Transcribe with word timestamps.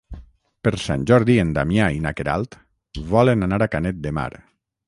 Per 0.67 0.71
Sant 0.83 1.03
Jordi 1.11 1.35
en 1.43 1.51
Damià 1.57 1.91
i 1.97 2.01
na 2.07 2.13
Queralt 2.21 2.59
volen 3.15 3.49
anar 3.49 3.61
a 3.67 3.73
Canet 3.77 4.05
de 4.09 4.19
Mar. 4.21 4.29